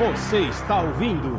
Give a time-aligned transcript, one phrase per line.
[0.00, 1.36] Você está ouvindo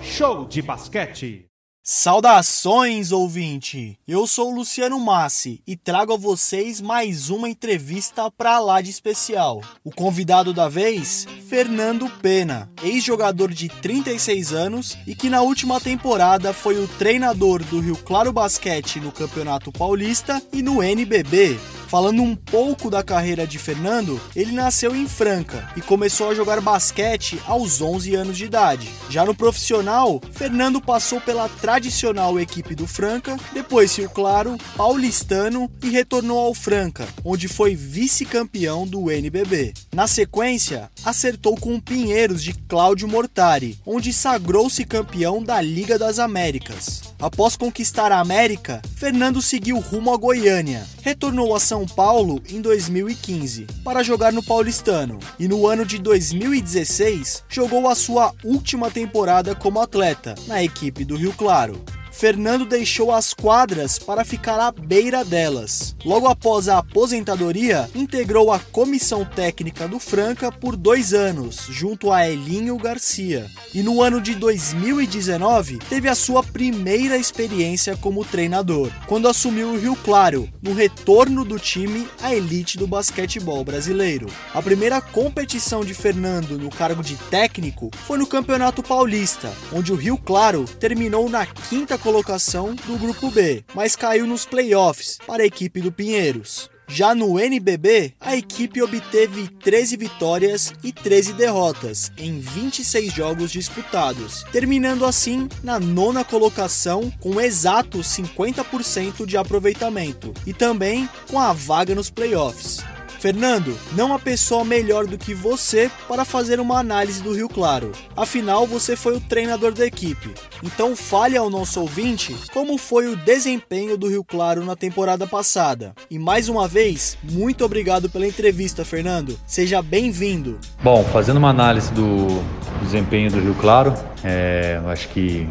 [0.00, 1.44] Show de Basquete.
[1.82, 3.98] Saudações, ouvinte!
[4.08, 9.60] Eu sou Luciano Massi e trago a vocês mais uma entrevista para lá de especial.
[9.84, 16.54] O convidado da vez, Fernando Pena, ex-jogador de 36 anos e que na última temporada
[16.54, 21.58] foi o treinador do Rio Claro Basquete no Campeonato Paulista e no NBB.
[21.88, 26.60] Falando um pouco da carreira de Fernando, ele nasceu em Franca e começou a jogar
[26.60, 28.90] basquete aos 11 anos de idade.
[29.08, 35.88] Já no profissional, Fernando passou pela tradicional equipe do Franca, depois Rio Claro, Paulistano e
[35.88, 39.72] retornou ao Franca, onde foi vice-campeão do NBB.
[39.94, 46.18] Na sequência, acertou com o Pinheiros de Cláudio Mortari, onde sagrou-se campeão da Liga das
[46.18, 47.07] Américas.
[47.20, 50.86] Após conquistar a América, Fernando seguiu rumo a Goiânia.
[51.02, 57.42] Retornou a São Paulo em 2015 para jogar no Paulistano e no ano de 2016
[57.48, 61.82] jogou a sua última temporada como atleta na equipe do Rio Claro.
[62.18, 65.94] Fernando deixou as quadras para ficar à beira delas.
[66.04, 72.28] Logo após a aposentadoria, integrou a comissão técnica do Franca por dois anos, junto a
[72.28, 73.46] Elinho Garcia.
[73.72, 79.78] E no ano de 2019, teve a sua primeira experiência como treinador, quando assumiu o
[79.78, 84.26] Rio Claro, no retorno do time à elite do basquetebol brasileiro.
[84.52, 89.96] A primeira competição de Fernando no cargo de técnico foi no Campeonato Paulista, onde o
[89.96, 95.46] Rio Claro terminou na quinta colocação do grupo B, mas caiu nos playoffs para a
[95.46, 96.70] equipe do Pinheiros.
[96.86, 104.42] Já no NBB, a equipe obteve 13 vitórias e 13 derrotas em 26 jogos disputados,
[104.50, 111.94] terminando assim na nona colocação com exato 50% de aproveitamento e também com a vaga
[111.94, 112.82] nos playoffs.
[113.18, 117.90] Fernando, não há pessoa melhor do que você para fazer uma análise do Rio Claro.
[118.16, 120.32] Afinal, você foi o treinador da equipe.
[120.62, 125.92] Então fale ao nosso ouvinte como foi o desempenho do Rio Claro na temporada passada.
[126.08, 129.38] E mais uma vez, muito obrigado pela entrevista, Fernando.
[129.46, 130.58] Seja bem-vindo.
[130.80, 132.42] Bom, fazendo uma análise do
[132.82, 135.48] desempenho do Rio Claro, é, acho que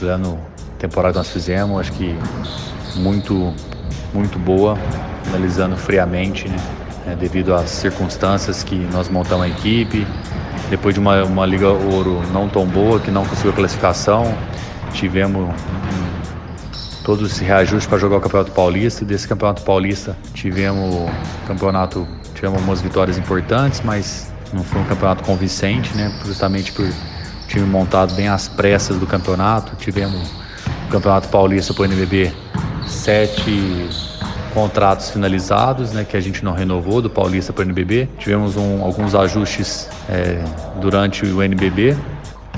[0.00, 0.40] o ano
[0.78, 2.14] temporada que nós fizemos, acho que
[2.96, 3.54] muito
[4.12, 4.76] muito boa,
[5.28, 6.56] analisando friamente, né?
[7.06, 10.06] É, devido às circunstâncias que nós montamos a equipe.
[10.68, 14.34] Depois de uma, uma Liga Ouro não tão boa, que não conseguiu a classificação,
[14.92, 15.52] tivemos um,
[17.02, 19.04] todo esse reajuste para jogar o Campeonato Paulista.
[19.04, 21.10] Desse Campeonato Paulista tivemos
[21.46, 26.12] campeonato, tivemos algumas vitórias importantes, mas não foi um campeonato convincente, né?
[26.24, 26.86] Justamente por
[27.48, 29.74] time montado bem às pressas do campeonato.
[29.76, 30.30] Tivemos
[30.86, 32.32] o Campeonato Paulista para o NBB
[32.86, 34.09] sete
[34.50, 38.08] contratos finalizados, né, que a gente não renovou do Paulista para o NBB.
[38.18, 40.42] Tivemos um, alguns ajustes é,
[40.80, 41.96] durante o NBB.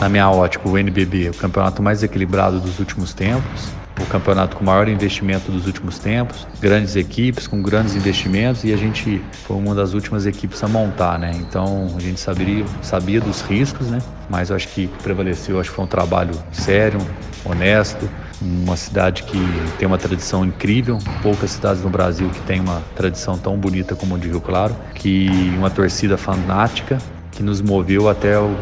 [0.01, 3.69] Na minha ótica, o NBB é o campeonato mais equilibrado dos últimos tempos,
[4.01, 8.77] o campeonato com maior investimento dos últimos tempos, grandes equipes com grandes investimentos e a
[8.77, 11.31] gente foi uma das últimas equipes a montar, né?
[11.35, 13.99] Então a gente sabia, sabia dos riscos, né?
[14.29, 16.99] Mas eu acho que prevaleceu, acho que foi um trabalho sério,
[17.45, 18.09] honesto,
[18.43, 19.39] uma cidade que
[19.79, 24.17] tem uma tradição incrível, poucas cidades no Brasil que tem uma tradição tão bonita como
[24.17, 26.99] a de Rio Claro, que uma torcida fanática
[27.31, 28.55] que nos moveu até o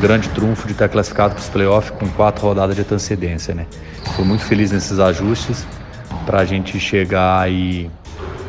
[0.00, 3.66] grande trunfo de estar classificado para os playoffs com quatro rodadas de antecedência, né?
[4.16, 5.66] Fui muito feliz nesses ajustes
[6.26, 7.90] para a gente chegar aí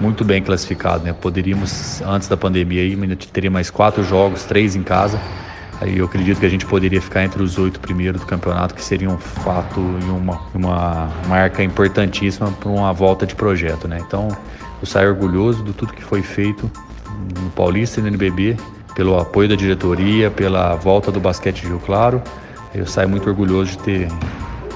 [0.02, 1.14] muito bem classificado, né?
[1.14, 5.20] Poderíamos antes da pandemia aí, teria mais quatro jogos, três em casa
[5.82, 8.84] Aí eu acredito que a gente poderia ficar entre os oito primeiros do campeonato, que
[8.84, 14.00] seria um fato e uma, uma marca importantíssima para uma volta de projeto, né?
[14.06, 14.30] Então
[14.82, 16.70] eu saio orgulhoso de tudo que foi feito
[17.42, 18.58] no Paulista e no NBB,
[18.96, 22.22] pelo apoio da diretoria, pela volta do basquete de Rio Claro.
[22.74, 24.08] Eu saio muito orgulhoso de ter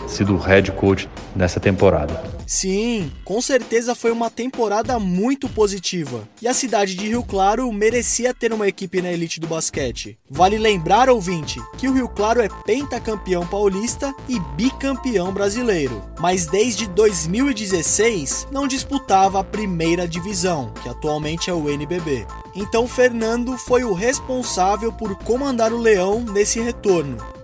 [0.10, 2.40] sido head coach nessa temporada.
[2.46, 6.28] Sim, com certeza foi uma temporada muito positiva.
[6.42, 10.18] E a cidade de Rio Claro merecia ter uma equipe na elite do basquete.
[10.28, 16.04] Vale lembrar, ouvinte, que o Rio Claro é pentacampeão paulista e bicampeão brasileiro.
[16.20, 22.26] Mas desde 2016 não disputava a primeira divisão, que atualmente é o NBB.
[22.56, 27.39] Então Fernando foi o responsável por comandar o Leão nesse retorno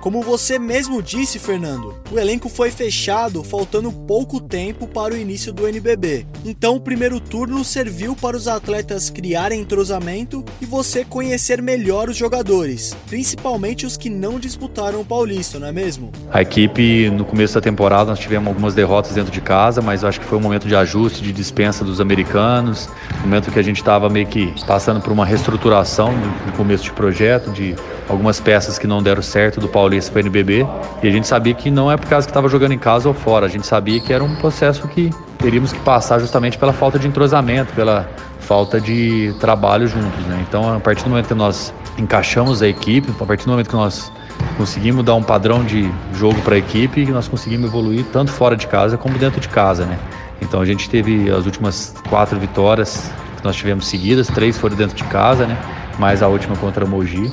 [0.00, 5.52] Como você mesmo disse, Fernando, o elenco foi fechado faltando pouco tempo para o início
[5.52, 6.26] do NBB.
[6.42, 12.16] Então o primeiro turno serviu para os atletas criarem entrosamento e você conhecer melhor os
[12.16, 16.10] jogadores, principalmente os que não disputaram o Paulista, não é mesmo?
[16.30, 20.18] A equipe, no começo da temporada, nós tivemos algumas derrotas dentro de casa, mas acho
[20.18, 22.88] que foi um momento de ajuste, de dispensa dos americanos,
[23.20, 26.10] momento que a gente estava meio que passando por uma reestruturação
[26.46, 27.76] no começo de projeto, de
[28.08, 30.66] algumas peças que não deram certo do Paulista para o NBB,
[31.02, 33.14] e a gente sabia que não é por causa que estava jogando em casa ou
[33.14, 36.98] fora, a gente sabia que era um processo que teríamos que passar justamente pela falta
[36.98, 38.08] de entrosamento, pela
[38.40, 40.44] falta de trabalho juntos, né?
[40.48, 43.76] Então, a partir do momento que nós encaixamos a equipe, a partir do momento que
[43.76, 44.12] nós
[44.56, 48.66] conseguimos dar um padrão de jogo para a equipe, nós conseguimos evoluir tanto fora de
[48.66, 49.98] casa como dentro de casa, né?
[50.40, 54.96] Então a gente teve as últimas quatro vitórias que nós tivemos seguidas, três foram dentro
[54.96, 55.56] de casa, né?
[56.00, 57.30] Mais a última contra o Mogi,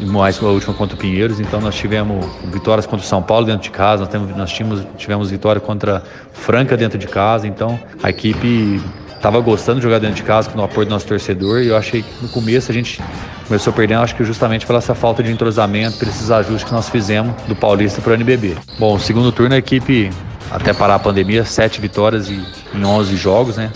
[0.00, 1.38] mais a última contra o Pinheiros.
[1.38, 4.86] Então nós tivemos vitórias contra o São Paulo dentro de casa, nós, temos, nós tivemos,
[4.96, 6.02] tivemos vitória contra
[6.32, 7.46] Franca dentro de casa.
[7.46, 8.82] Então a equipe
[9.14, 11.76] estava gostando de jogar dentro de casa com o apoio do nosso torcedor e eu
[11.76, 13.02] achei que no começo a gente
[13.46, 16.88] começou perdendo, acho que justamente pela essa falta de entrosamento, por esses ajustes que nós
[16.88, 18.56] fizemos do Paulista para o NBB.
[18.78, 20.10] Bom, segundo turno a equipe,
[20.50, 22.42] até parar a pandemia, sete vitórias e,
[22.74, 23.70] em 11 jogos, né?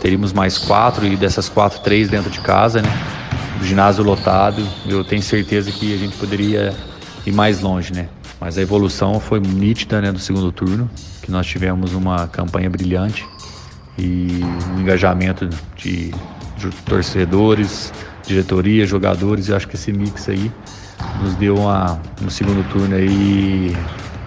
[0.00, 3.19] Teríamos mais quatro e dessas quatro, três dentro de casa, né?
[3.60, 6.74] O ginásio lotado, eu tenho certeza que a gente poderia
[7.26, 8.08] ir mais longe, né?
[8.40, 10.90] Mas a evolução foi nítida, né, do segundo turno,
[11.20, 13.26] que nós tivemos uma campanha brilhante
[13.98, 14.40] e
[14.74, 15.46] um engajamento
[15.76, 16.10] de,
[16.56, 17.92] de torcedores,
[18.26, 19.50] diretoria, jogadores.
[19.50, 20.50] Eu acho que esse mix aí
[21.22, 23.76] nos deu uma, um segundo turno aí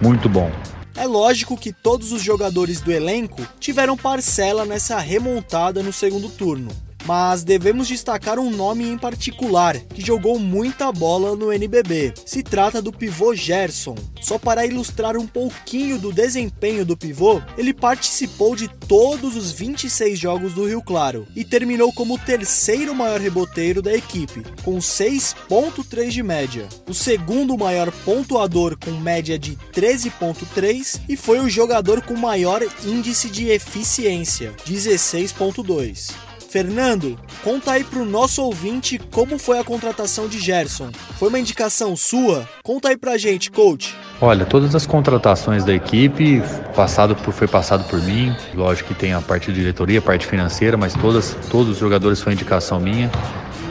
[0.00, 0.48] muito bom.
[0.94, 6.83] É lógico que todos os jogadores do elenco tiveram parcela nessa remontada no segundo turno
[7.04, 12.14] mas devemos destacar um nome em particular que jogou muita bola no NBB.
[12.24, 13.94] Se trata do pivô Gerson.
[14.20, 20.18] Só para ilustrar um pouquinho do desempenho do pivô, ele participou de todos os 26
[20.18, 26.08] jogos do Rio Claro e terminou como o terceiro maior reboteiro da equipe, com 6.3
[26.08, 26.68] de média.
[26.88, 33.28] O segundo maior pontuador com média de 13.3 e foi o jogador com maior índice
[33.28, 36.33] de eficiência, 16.2.
[36.54, 40.88] Fernando, conta aí pro nosso ouvinte como foi a contratação de Gerson.
[41.18, 42.48] Foi uma indicação sua?
[42.62, 43.92] Conta aí pra gente, coach.
[44.20, 46.40] Olha, todas as contratações da equipe
[46.76, 48.32] passado por, foi passado por mim.
[48.54, 52.20] Lógico que tem a parte de diretoria, a parte financeira, mas todas, todos os jogadores
[52.20, 53.10] foi indicação minha.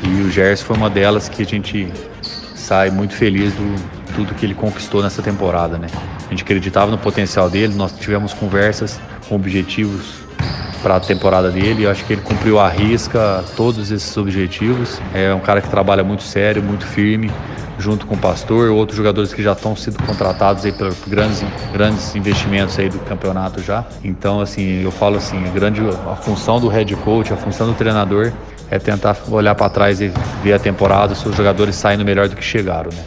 [0.03, 1.87] E o Gerson foi uma delas que a gente
[2.53, 5.87] sai muito feliz do tudo que ele conquistou nessa temporada, né?
[6.27, 8.99] A gente acreditava no potencial dele, nós tivemos conversas
[9.29, 10.22] com objetivos
[10.83, 11.83] para a temporada dele.
[11.83, 14.99] Eu acho que ele cumpriu a risca todos esses objetivos.
[15.13, 17.31] É um cara que trabalha muito sério, muito firme,
[17.79, 22.13] junto com o Pastor, outros jogadores que já estão sendo contratados aí por grandes, grandes
[22.15, 23.85] investimentos aí do campeonato já.
[24.03, 25.81] Então, assim, eu falo assim, a grande
[26.11, 28.31] a função do head coach, a função do treinador
[28.69, 30.11] é tentar olhar para trás e
[30.43, 33.03] ver a temporada, se os jogadores saindo melhor do que chegaram, né?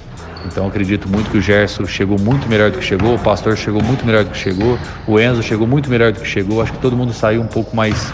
[0.47, 3.83] Então acredito muito que o Gerson chegou muito melhor do que chegou, o Pastor chegou
[3.83, 6.63] muito melhor do que chegou, o Enzo chegou muito melhor do que chegou.
[6.63, 8.13] Acho que todo mundo saiu um pouco mais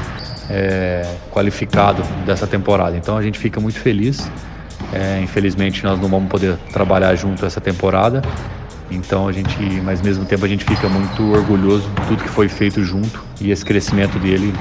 [0.50, 2.96] é, qualificado dessa temporada.
[2.96, 4.31] Então a gente fica muito feliz.
[4.93, 8.23] É, infelizmente nós não vamos poder trabalhar junto essa temporada.
[8.90, 12.28] Então a gente, mas ao mesmo tempo a gente fica muito orgulhoso de tudo que
[12.28, 14.52] foi feito junto e esse crescimento dele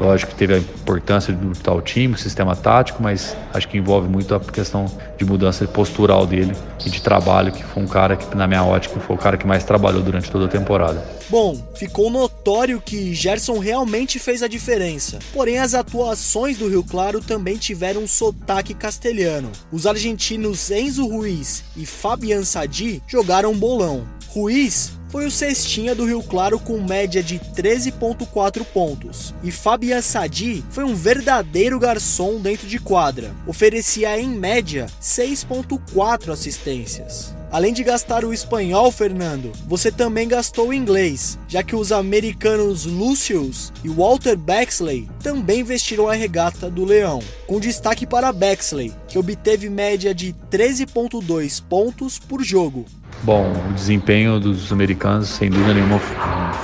[0.00, 4.08] Lógico que teve a importância do tal time, o sistema tático, mas acho que envolve
[4.08, 6.54] muito a questão de mudança postural dele
[6.84, 9.46] e de trabalho, que foi um cara que, na minha ótica, foi o cara que
[9.46, 11.02] mais trabalhou durante toda a temporada.
[11.28, 15.18] Bom, ficou notório que Gerson realmente fez a diferença.
[15.32, 19.50] Porém, as atuações do Rio Claro também tiveram um sotaque castelhano.
[19.72, 24.06] Os argentinos Enzo Ruiz e Fabian Sadi jogaram bolão.
[24.28, 29.34] Ruiz foi o cestinha do Rio Claro com média de 13.4 pontos.
[29.42, 33.34] E Fabian Sadi foi um verdadeiro garçom dentro de quadra.
[33.46, 37.35] Oferecia em média 6.4 assistências.
[37.50, 42.84] Além de gastar o espanhol, Fernando, você também gastou o inglês, já que os americanos
[42.84, 49.18] Lucius e Walter Bexley também vestiram a regata do Leão, com destaque para Bexley, que
[49.18, 52.84] obteve média de 13.2 pontos por jogo,
[53.22, 55.98] Bom, o desempenho dos americanos, sem dúvida nenhuma,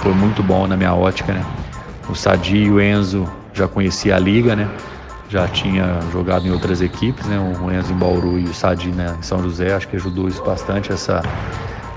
[0.00, 1.44] foi muito bom na minha ótica, né?
[2.08, 4.70] O Sadi e o Enzo já conhecia a liga, né?
[5.32, 7.38] Já tinha jogado em outras equipes, né?
[7.38, 10.44] O Enzo em Bauru e o Sadi né, em São José, acho que ajudou isso
[10.44, 11.22] bastante essa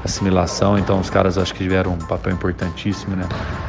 [0.05, 3.27] assimilação, então os caras acho que tiveram um papel importantíssimo, né?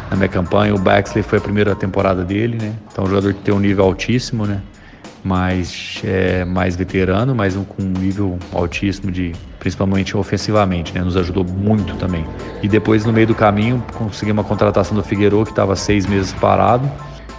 [0.08, 2.76] Na minha campanha, o Baxley foi a primeira temporada dele, né?
[2.92, 4.62] Então um jogador que tem um nível altíssimo, né?
[5.24, 11.02] mais, é, mais veterano, mas um, com um nível altíssimo de principalmente ofensivamente, né?
[11.02, 12.24] Nos ajudou muito também.
[12.62, 16.32] E depois no meio do caminho conseguimos uma contratação do Figueiredo que estava seis meses
[16.34, 16.88] parado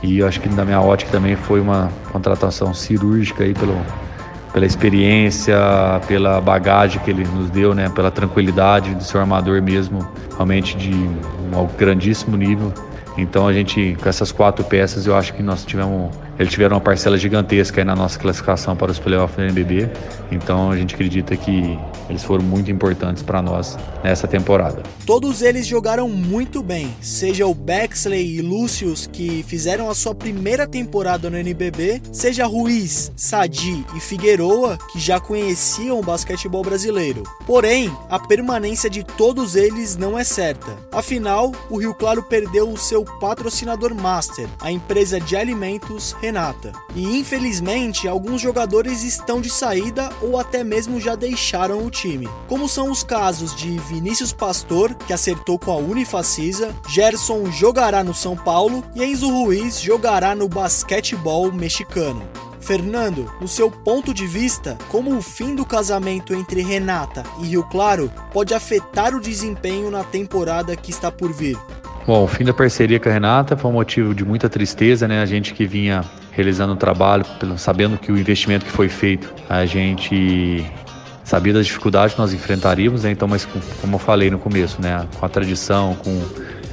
[0.03, 3.75] e eu acho que na minha ótica também foi uma contratação cirúrgica aí pelo
[4.53, 5.55] pela experiência,
[6.07, 9.99] pela bagagem que ele nos deu, né, pela tranquilidade do seu armador mesmo,
[10.33, 12.73] realmente de um grandíssimo nível.
[13.17, 16.81] Então a gente, com essas quatro peças, eu acho que nós tivemos eles tiveram uma
[16.81, 19.89] parcela gigantesca aí na nossa classificação para os playoffs do NBB.
[20.31, 21.77] Então a gente acredita que
[22.09, 24.83] eles foram muito importantes para nós nessa temporada.
[25.05, 30.67] Todos eles jogaram muito bem, seja o Bexley e Lucius que fizeram a sua primeira
[30.67, 37.23] temporada no NBB, seja Ruiz, Sadi e Figueroa que já conheciam o basquetebol brasileiro.
[37.45, 40.77] Porém, a permanência de todos eles não é certa.
[40.91, 46.73] Afinal, o Rio Claro perdeu o seu patrocinador master, a empresa de alimentos Renata.
[46.93, 52.27] E infelizmente, alguns jogadores estão de saída ou até mesmo já deixaram o time.
[52.49, 58.13] Como são os casos de Vinícius Pastor, que acertou com a Unifacisa, Gerson jogará no
[58.13, 62.21] São Paulo e Enzo Ruiz jogará no basquetebol mexicano.
[62.59, 67.63] Fernando, no seu ponto de vista, como o fim do casamento entre Renata e Rio
[67.63, 71.57] Claro pode afetar o desempenho na temporada que está por vir?
[72.07, 75.21] Bom, o fim da parceria com a Renata foi um motivo de muita tristeza, né?
[75.21, 77.25] A gente que vinha realizando o trabalho,
[77.57, 80.65] sabendo que o investimento que foi feito, a gente
[81.21, 83.11] sabia das dificuldades que nós enfrentaríamos, né?
[83.11, 83.45] Então, mas
[83.81, 85.05] como eu falei no começo, né?
[85.19, 86.17] Com a tradição, com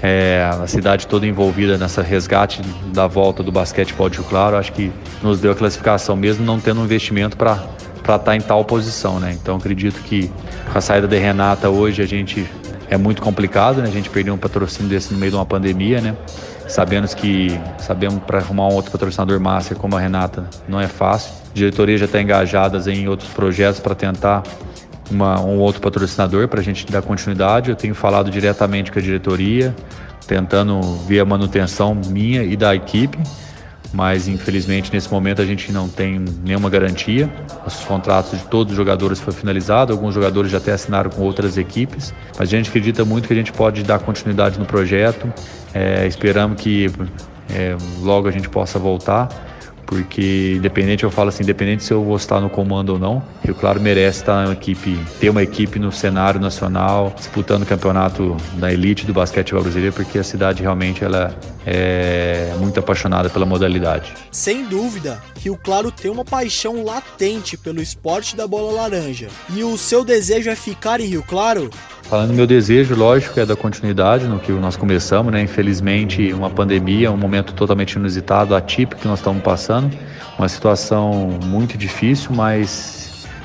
[0.00, 2.62] é, a cidade toda envolvida nessa resgate
[2.92, 6.60] da volta do basquetebol de Rio Claro, acho que nos deu a classificação, mesmo não
[6.60, 7.54] tendo um investimento para
[7.96, 9.32] estar tá em tal posição, né?
[9.32, 10.30] Então, acredito que
[10.70, 12.48] com a saída da Renata hoje a gente
[12.88, 13.88] é muito complicado, né?
[13.88, 16.16] A gente perdeu um patrocínio desse no meio de uma pandemia, né?
[16.68, 17.48] Sabemos que
[17.78, 21.32] sabemos para arrumar um outro patrocinador master como a Renata não é fácil.
[21.50, 24.42] A diretoria já está engajada em outros projetos para tentar
[25.10, 27.70] uma, um outro patrocinador para a gente dar continuidade.
[27.70, 29.74] Eu tenho falado diretamente com a diretoria,
[30.26, 33.18] tentando ver a manutenção minha e da equipe
[33.94, 37.32] mas infelizmente nesse momento a gente não tem nenhuma garantia.
[37.66, 41.56] Os contratos de todos os jogadores foram finalizados, alguns jogadores já até assinaram com outras
[41.56, 45.32] equipes, mas a gente acredita muito que a gente pode dar continuidade no projeto.
[45.72, 46.90] É, esperamos que
[47.48, 49.28] é, logo a gente possa voltar
[49.86, 53.54] porque independente, eu falo assim, independente se eu vou estar no comando ou não, Rio
[53.54, 58.72] Claro merece estar uma equipe, ter uma equipe no cenário nacional, disputando o campeonato da
[58.72, 61.34] elite do basquete brasileiro, porque a cidade realmente ela
[61.66, 64.12] é muito apaixonada pela modalidade.
[64.30, 69.28] Sem dúvida, Rio Claro tem uma paixão latente pelo esporte da bola laranja.
[69.54, 71.70] E o seu desejo é ficar em Rio Claro?
[72.04, 75.40] Falando do meu desejo, lógico, é da continuidade no que nós começamos, né?
[75.40, 79.96] Infelizmente, uma pandemia, um momento totalmente inusitado, atípico que nós estamos passando,
[80.38, 82.93] uma situação muito difícil, mas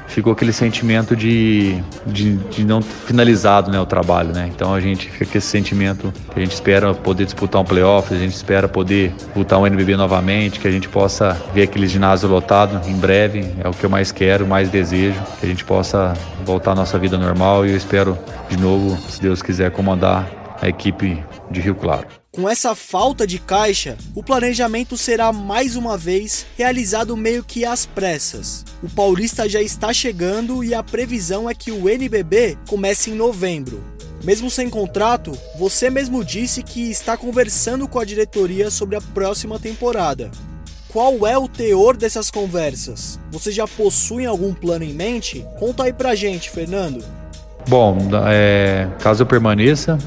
[0.10, 4.50] ficou aquele sentimento de, de, de, não finalizado né, o trabalho, né?
[4.54, 8.14] Então a gente fica com esse sentimento que a gente espera poder disputar um playoff,
[8.14, 12.28] a gente espera poder voltar um NBB novamente, que a gente possa ver aquele ginásio
[12.28, 16.14] lotado em breve, é o que eu mais quero, mais desejo, que a gente possa
[16.46, 18.18] voltar à nossa vida normal e eu espero
[18.50, 20.28] de novo, se Deus quiser, comandar
[20.62, 22.19] a equipe de Rio Claro.
[22.32, 27.88] Com essa falta de caixa, o planejamento será mais uma vez realizado meio que às
[27.88, 28.64] pressas.
[28.84, 33.84] O Paulista já está chegando e a previsão é que o NBB comece em novembro.
[34.24, 39.58] Mesmo sem contrato, você mesmo disse que está conversando com a diretoria sobre a próxima
[39.58, 40.30] temporada.
[40.90, 43.20] Qual é o teor dessas conversas?
[43.32, 45.44] Você já possui algum plano em mente?
[45.58, 47.04] Conta aí pra gente, Fernando.
[47.68, 49.98] Bom, é, caso eu permaneça,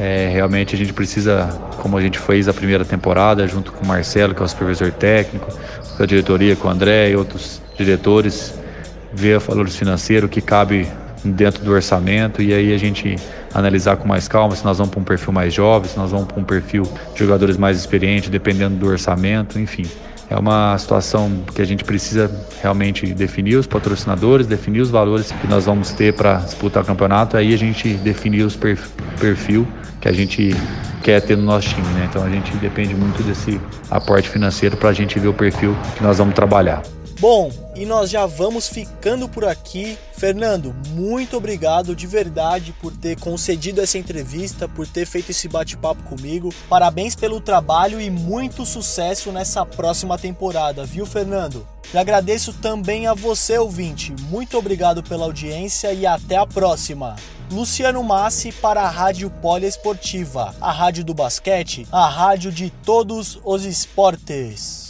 [0.00, 1.46] é, realmente a gente precisa,
[1.80, 4.92] como a gente fez a primeira temporada, junto com o Marcelo, que é o supervisor
[4.92, 5.48] técnico,
[5.96, 8.54] com a diretoria, com o André e outros diretores,
[9.12, 10.86] ver o valor financeiro que cabe
[11.24, 13.16] dentro do orçamento e aí a gente
[13.52, 16.26] analisar com mais calma se nós vamos para um perfil mais jovem, se nós vamos
[16.26, 19.84] para um perfil de jogadores mais experientes, dependendo do orçamento, enfim.
[20.28, 22.30] É uma situação que a gente precisa
[22.62, 27.36] realmente definir os patrocinadores, definir os valores que nós vamos ter para disputar o campeonato,
[27.36, 29.66] aí a gente definir os perfil
[30.00, 30.54] que a gente
[31.02, 32.06] quer ter no nosso time, né?
[32.08, 36.02] Então a gente depende muito desse aporte financeiro para a gente ver o perfil que
[36.02, 36.82] nós vamos trabalhar.
[37.20, 39.98] Bom, e nós já vamos ficando por aqui.
[40.16, 46.02] Fernando, muito obrigado de verdade por ter concedido essa entrevista, por ter feito esse bate-papo
[46.04, 46.48] comigo.
[46.66, 51.68] Parabéns pelo trabalho e muito sucesso nessa próxima temporada, viu, Fernando?
[51.92, 54.14] E agradeço também a você, ouvinte.
[54.30, 57.16] Muito obrigado pela audiência e até a próxima.
[57.52, 63.66] Luciano Massi para a Rádio Poliesportiva, a rádio do basquete, a rádio de todos os
[63.66, 64.89] esportes.